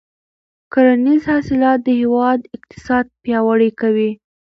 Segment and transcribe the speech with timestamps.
[0.73, 4.11] کرنیز حاصلات د هېواد اقتصاد پیاوړی کوي.